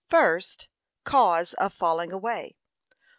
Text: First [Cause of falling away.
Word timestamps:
First 0.07 0.67
[Cause 1.03 1.53
of 1.59 1.73
falling 1.75 2.11
away. 2.11 2.55